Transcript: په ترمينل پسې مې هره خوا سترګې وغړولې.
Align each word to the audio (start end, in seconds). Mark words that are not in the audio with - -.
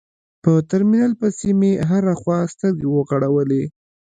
په 0.43 0.51
ترمينل 0.69 1.13
پسې 1.19 1.49
مې 1.59 1.71
هره 1.89 2.13
خوا 2.21 2.39
سترګې 2.53 2.87
وغړولې. 2.89 3.63